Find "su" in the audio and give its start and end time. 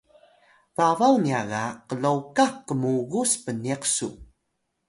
3.95-4.07